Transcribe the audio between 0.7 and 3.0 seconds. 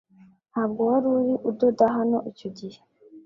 waruri udoda hano icyo gihe.